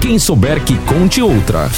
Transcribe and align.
Quem 0.00 0.18
souber 0.18 0.62
que 0.64 0.76
conte 0.78 1.22
outra. 1.22 1.70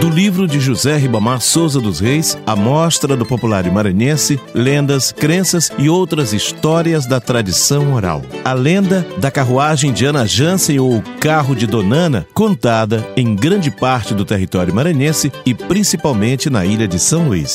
Do 0.00 0.10
livro 0.10 0.46
de 0.46 0.60
José 0.60 0.96
Ribamar 0.96 1.40
Souza 1.40 1.80
dos 1.80 2.00
Reis, 2.00 2.36
a 2.46 2.56
mostra 2.56 3.16
do 3.16 3.24
popular 3.24 3.64
maranhense, 3.70 4.40
lendas, 4.54 5.12
crenças 5.12 5.70
e 5.78 5.88
outras 5.88 6.32
histórias 6.32 7.06
da 7.06 7.20
tradição 7.20 7.94
oral. 7.94 8.22
A 8.44 8.52
lenda 8.52 9.06
da 9.18 9.30
carruagem 9.30 9.92
de 9.92 10.04
Ana 10.04 10.26
Jansen 10.26 10.78
ou 10.78 11.02
carro 11.20 11.54
de 11.54 11.66
Donana, 11.66 12.26
contada 12.34 13.06
em 13.16 13.34
grande 13.34 13.70
parte 13.70 14.14
do 14.14 14.24
território 14.24 14.74
maranhense 14.74 15.32
e 15.44 15.54
principalmente 15.54 16.50
na 16.50 16.64
ilha 16.64 16.88
de 16.88 16.98
São 16.98 17.28
Luís. 17.28 17.54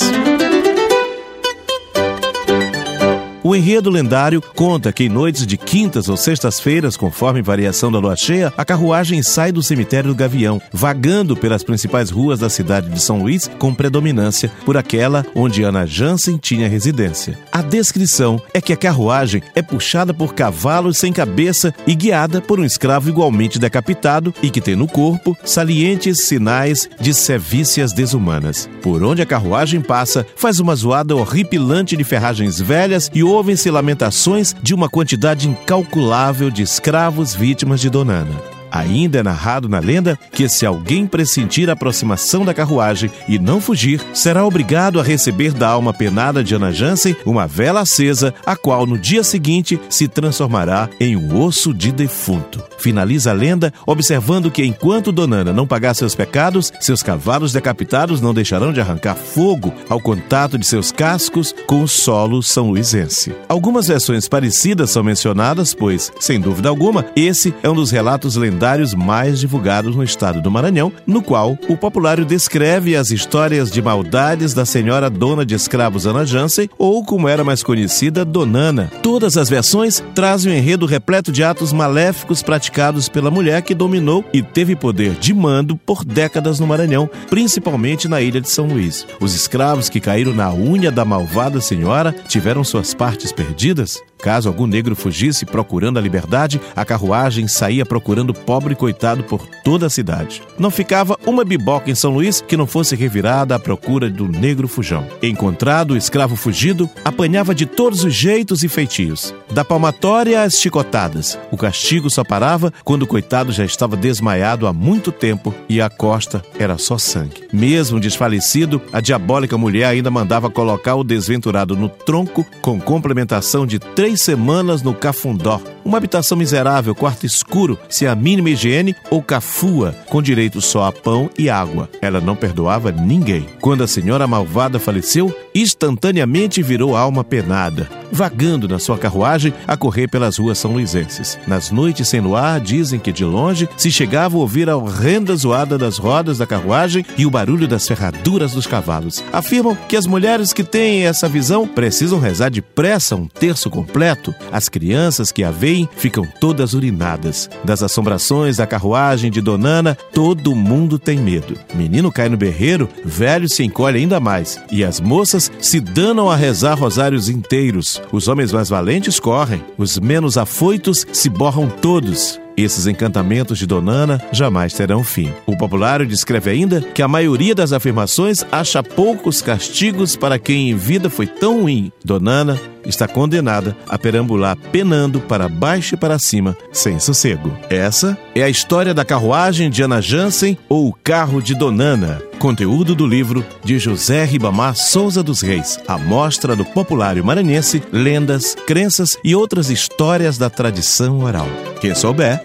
O 3.43 3.55
enredo 3.55 3.89
lendário 3.89 4.39
conta 4.39 4.93
que 4.93 5.05
em 5.05 5.09
noites 5.09 5.47
de 5.47 5.57
quintas 5.57 6.07
ou 6.07 6.15
sextas-feiras, 6.15 6.95
conforme 6.95 7.41
variação 7.41 7.91
da 7.91 7.97
lua 7.97 8.15
cheia, 8.15 8.53
a 8.55 8.63
carruagem 8.63 9.23
sai 9.23 9.51
do 9.51 9.63
cemitério 9.63 10.11
do 10.11 10.15
Gavião, 10.15 10.61
vagando 10.71 11.35
pelas 11.35 11.63
principais 11.63 12.11
ruas 12.11 12.39
da 12.39 12.51
cidade 12.51 12.87
de 12.89 13.01
São 13.01 13.23
Luís, 13.23 13.49
com 13.57 13.73
predominância 13.73 14.51
por 14.63 14.77
aquela 14.77 15.25
onde 15.33 15.63
Ana 15.63 15.87
Jansen 15.87 16.37
tinha 16.37 16.69
residência. 16.69 17.35
A 17.51 17.63
descrição 17.63 18.39
é 18.53 18.61
que 18.61 18.73
a 18.73 18.77
carruagem 18.77 19.41
é 19.55 19.61
puxada 19.63 20.13
por 20.13 20.35
cavalos 20.35 20.99
sem 20.99 21.11
cabeça 21.11 21.73
e 21.87 21.95
guiada 21.95 22.41
por 22.41 22.59
um 22.59 22.63
escravo 22.63 23.09
igualmente 23.09 23.57
decapitado 23.57 24.31
e 24.43 24.51
que 24.51 24.61
tem 24.61 24.75
no 24.75 24.87
corpo 24.87 25.35
salientes 25.43 26.19
sinais 26.19 26.87
de 26.99 27.11
sevícias 27.11 27.91
desumanas. 27.91 28.69
Por 28.83 29.03
onde 29.03 29.23
a 29.23 29.25
carruagem 29.25 29.81
passa, 29.81 30.27
faz 30.35 30.59
uma 30.59 30.75
zoada 30.75 31.15
horripilante 31.15 31.97
de 31.97 32.03
ferragens 32.03 32.61
velhas 32.61 33.09
e 33.11 33.30
ouvem-se 33.31 33.71
lamentações 33.71 34.55
de 34.61 34.73
uma 34.73 34.89
quantidade 34.89 35.47
incalculável 35.47 36.49
de 36.49 36.61
escravos 36.61 37.33
vítimas 37.33 37.79
de 37.79 37.89
Donana. 37.89 38.50
Ainda 38.71 39.19
é 39.19 39.23
narrado 39.23 39.67
na 39.67 39.79
lenda 39.79 40.17
que 40.31 40.47
se 40.47 40.65
alguém 40.65 41.05
pressentir 41.05 41.69
a 41.69 41.73
aproximação 41.73 42.45
da 42.45 42.53
carruagem 42.53 43.11
e 43.27 43.37
não 43.37 43.59
fugir, 43.59 44.01
será 44.13 44.45
obrigado 44.45 44.99
a 44.99 45.03
receber 45.03 45.51
da 45.51 45.67
alma 45.67 45.93
penada 45.93 46.41
de 46.41 46.55
Ana 46.55 46.71
Jansen 46.71 47.15
uma 47.25 47.45
vela 47.45 47.81
acesa, 47.81 48.33
a 48.45 48.55
qual 48.55 48.85
no 48.85 48.97
dia 48.97 49.23
seguinte 49.23 49.79
se 49.89 50.07
transformará 50.07 50.89
em 50.99 51.17
um 51.17 51.41
osso 51.41 51.73
de 51.73 51.91
defunto. 51.91 52.63
Finaliza 52.79 53.31
a 53.31 53.33
lenda 53.33 53.73
observando 53.85 54.49
que 54.49 54.63
enquanto 54.63 55.11
Donana 55.11 55.51
não 55.51 55.67
pagar 55.67 55.93
seus 55.93 56.15
pecados, 56.15 56.71
seus 56.79 57.03
cavalos 57.03 57.51
decapitados 57.51 58.21
não 58.21 58.33
deixarão 58.33 58.71
de 58.71 58.79
arrancar 58.79 59.15
fogo 59.15 59.73
ao 59.89 59.99
contato 59.99 60.57
de 60.57 60.65
seus 60.65 60.91
cascos 60.91 61.53
com 61.67 61.83
o 61.83 61.87
solo 61.87 62.41
são 62.41 62.69
luisense. 62.69 63.35
Algumas 63.49 63.87
versões 63.87 64.29
parecidas 64.29 64.91
são 64.91 65.03
mencionadas, 65.03 65.73
pois, 65.73 66.11
sem 66.19 66.39
dúvida 66.39 66.69
alguma, 66.69 67.05
esse 67.15 67.53
é 67.61 67.69
um 67.69 67.75
dos 67.75 67.91
relatos 67.91 68.35
lendários 68.37 68.60
mais 68.95 69.39
divulgados 69.39 69.95
no 69.95 70.03
estado 70.03 70.41
do 70.41 70.51
Maranhão, 70.51 70.91
no 71.07 71.21
qual 71.21 71.57
o 71.67 71.75
populário 71.75 72.23
descreve 72.23 72.95
as 72.95 73.09
histórias 73.09 73.71
de 73.71 73.81
maldades 73.81 74.53
da 74.53 74.65
senhora 74.65 75.09
dona 75.09 75.43
de 75.43 75.55
escravos 75.55 76.05
Ana 76.05 76.25
Jansen, 76.25 76.69
ou 76.77 77.03
como 77.03 77.27
era 77.27 77.43
mais 77.43 77.63
conhecida, 77.63 78.23
Donana. 78.23 78.91
Todas 79.01 79.35
as 79.35 79.49
versões 79.49 80.03
trazem 80.13 80.51
um 80.51 80.55
enredo 80.55 80.85
repleto 80.85 81.31
de 81.31 81.43
atos 81.43 81.73
maléficos 81.73 82.43
praticados 82.43 83.09
pela 83.09 83.31
mulher 83.31 83.63
que 83.63 83.73
dominou 83.73 84.23
e 84.31 84.43
teve 84.43 84.75
poder 84.75 85.13
de 85.13 85.33
mando 85.33 85.75
por 85.75 86.05
décadas 86.05 86.59
no 86.59 86.67
Maranhão, 86.67 87.09
principalmente 87.29 88.07
na 88.07 88.21
ilha 88.21 88.39
de 88.39 88.49
São 88.49 88.67
Luís. 88.67 89.07
Os 89.19 89.33
escravos 89.33 89.89
que 89.89 89.99
caíram 89.99 90.33
na 90.33 90.53
unha 90.53 90.91
da 90.91 91.03
malvada 91.03 91.59
senhora 91.59 92.13
tiveram 92.27 92.63
suas 92.63 92.93
partes 92.93 93.31
perdidas? 93.31 93.99
Caso 94.21 94.47
algum 94.47 94.67
negro 94.67 94.95
fugisse 94.95 95.45
procurando 95.45 95.97
a 95.97 96.01
liberdade, 96.01 96.61
a 96.75 96.85
carruagem 96.85 97.47
saía 97.47 97.85
procurando 97.85 98.33
pobre 98.33 98.75
coitado 98.75 99.23
por 99.23 99.47
toda 99.63 99.87
a 99.87 99.89
cidade. 99.89 100.41
Não 100.59 100.69
ficava 100.69 101.17
uma 101.25 101.43
biboca 101.43 101.89
em 101.89 101.95
São 101.95 102.11
Luís 102.11 102.39
que 102.39 102.55
não 102.55 102.67
fosse 102.67 102.95
revirada 102.95 103.55
à 103.55 103.59
procura 103.59 104.09
do 104.09 104.27
negro 104.27 104.67
fujão. 104.67 105.07
Encontrado 105.23 105.91
o 105.91 105.97
escravo 105.97 106.35
fugido, 106.35 106.89
apanhava 107.03 107.55
de 107.55 107.65
todos 107.65 108.03
os 108.03 108.13
jeitos 108.13 108.63
e 108.63 108.67
feitios. 108.67 109.33
Da 109.51 109.65
palmatória 109.65 110.43
às 110.43 110.59
chicotadas. 110.59 111.37
O 111.51 111.57
castigo 111.57 112.09
só 112.09 112.23
parava 112.23 112.71
quando 112.83 113.03
o 113.03 113.07
coitado 113.07 113.51
já 113.51 113.65
estava 113.65 113.97
desmaiado 113.97 114.67
há 114.67 114.73
muito 114.73 115.11
tempo 115.11 115.53
e 115.67 115.81
a 115.81 115.89
costa 115.89 116.43
era 116.59 116.77
só 116.77 116.97
sangue. 116.97 117.43
Mesmo 117.51 117.99
desfalecido, 117.99 118.81
a 118.93 119.01
diabólica 119.01 119.57
mulher 119.57 119.85
ainda 119.85 120.11
mandava 120.11 120.49
colocar 120.49 120.95
o 120.95 121.03
desventurado 121.03 121.75
no 121.75 121.89
tronco 121.89 122.45
com 122.61 122.79
complementação 122.79 123.65
de 123.65 123.79
três 123.79 124.10
três 124.11 124.21
semanas 124.21 124.81
no 124.81 124.93
Cafundó, 124.93 125.61
uma 125.85 125.97
habitação 125.97 126.37
miserável, 126.37 126.93
quarto 126.93 127.25
escuro, 127.25 127.79
sem 127.87 128.07
a 128.07 128.15
mínima 128.15 128.49
higiene 128.49 128.95
ou 129.09 129.21
cafua, 129.21 129.95
com 130.09 130.21
direito 130.21 130.59
só 130.59 130.85
a 130.85 130.91
pão 130.91 131.29
e 131.37 131.49
água. 131.49 131.89
Ela 132.01 132.19
não 132.19 132.35
perdoava 132.35 132.91
ninguém. 132.91 133.47
Quando 133.61 133.83
a 133.83 133.87
senhora 133.87 134.27
malvada 134.27 134.79
faleceu, 134.79 135.33
instantaneamente 135.55 136.61
virou 136.61 136.95
alma 136.95 137.23
penada 137.23 138.00
vagando 138.11 138.67
na 138.67 138.79
sua 138.79 138.97
carruagem 138.97 139.53
a 139.67 139.77
correr 139.77 140.07
pelas 140.07 140.37
ruas 140.37 140.57
são 140.57 140.73
luisenses. 140.73 141.37
Nas 141.47 141.71
noites 141.71 142.07
sem 142.07 142.19
luar, 142.19 142.59
dizem 142.59 142.99
que 142.99 143.11
de 143.11 143.23
longe 143.23 143.69
se 143.77 143.91
chegava 143.91 144.35
a 144.35 144.39
ouvir 144.39 144.69
a 144.69 144.77
horrenda 144.77 145.35
zoada 145.35 145.77
das 145.77 145.97
rodas 145.97 146.37
da 146.37 146.45
carruagem 146.45 147.05
e 147.17 147.25
o 147.25 147.31
barulho 147.31 147.67
das 147.67 147.87
ferraduras 147.87 148.53
dos 148.53 148.67
cavalos. 148.67 149.23
Afirmam 149.31 149.77
que 149.87 149.95
as 149.95 150.05
mulheres 150.05 150.53
que 150.53 150.63
têm 150.63 151.05
essa 151.05 151.29
visão 151.29 151.67
precisam 151.67 152.19
rezar 152.19 152.49
depressa 152.49 153.15
um 153.15 153.27
terço 153.27 153.69
completo. 153.69 154.33
As 154.51 154.67
crianças 154.67 155.31
que 155.31 155.43
a 155.43 155.51
veem 155.51 155.87
ficam 155.95 156.27
todas 156.39 156.73
urinadas. 156.73 157.49
Das 157.63 157.83
assombrações 157.83 158.57
da 158.57 158.67
carruagem 158.67 159.31
de 159.31 159.41
Donana, 159.41 159.97
todo 160.13 160.55
mundo 160.55 160.99
tem 160.99 161.17
medo. 161.17 161.57
Menino 161.73 162.11
cai 162.11 162.29
no 162.29 162.37
berreiro, 162.37 162.89
velho 163.05 163.47
se 163.47 163.63
encolhe 163.63 163.99
ainda 163.99 164.19
mais. 164.19 164.59
E 164.71 164.83
as 164.83 164.99
moças 164.99 165.51
se 165.61 165.79
danam 165.79 166.29
a 166.29 166.35
rezar 166.35 166.75
rosários 166.75 167.29
inteiros. 167.29 168.00
Os 168.11 168.27
homens 168.27 168.51
mais 168.51 168.69
valentes 168.69 169.19
correm, 169.19 169.63
os 169.77 169.99
menos 169.99 170.37
afoitos 170.37 171.05
se 171.11 171.29
borram 171.29 171.67
todos. 171.67 172.39
Esses 172.57 172.85
encantamentos 172.85 173.57
de 173.57 173.65
Donana 173.65 174.21
jamais 174.31 174.73
terão 174.73 175.03
fim. 175.03 175.31
O 175.45 175.57
populário 175.57 176.05
descreve 176.05 176.49
ainda 176.51 176.81
que 176.81 177.01
a 177.01 177.07
maioria 177.07 177.55
das 177.55 177.71
afirmações 177.71 178.45
acha 178.51 178.83
poucos 178.83 179.41
castigos 179.41 180.15
para 180.15 180.37
quem 180.37 180.69
em 180.69 180.75
vida 180.75 181.09
foi 181.09 181.25
tão 181.25 181.61
ruim. 181.61 181.91
Donana 182.03 182.59
está 182.85 183.07
condenada 183.07 183.75
a 183.87 183.97
perambular 183.97 184.57
penando 184.71 185.19
para 185.19 185.49
baixo 185.49 185.95
e 185.95 185.97
para 185.97 186.19
cima, 186.19 186.55
sem 186.71 186.99
sossego. 186.99 187.55
Essa 187.69 188.17
é 188.35 188.43
a 188.43 188.49
história 188.49 188.93
da 188.93 189.05
carruagem 189.05 189.69
de 189.69 189.81
Ana 189.81 190.01
Jansen 190.01 190.57
ou 190.67 190.87
o 190.87 190.93
carro 190.93 191.41
de 191.41 191.55
Donana. 191.55 192.21
Conteúdo 192.39 192.95
do 192.95 193.05
livro 193.05 193.45
de 193.63 193.77
José 193.77 194.23
Ribamar 194.25 194.75
Souza 194.75 195.21
dos 195.21 195.41
Reis, 195.41 195.79
a 195.87 195.97
mostra 195.97 196.55
do 196.55 196.65
populário 196.65 197.23
maranhense, 197.23 197.83
lendas, 197.91 198.55
crenças 198.65 199.15
e 199.23 199.35
outras 199.35 199.69
histórias 199.69 200.37
da 200.37 200.49
tradição 200.49 201.19
oral. 201.19 201.47
Quem 201.79 201.93
souber, 201.93 202.43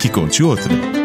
que 0.00 0.08
conte 0.08 0.42
outra. 0.42 0.95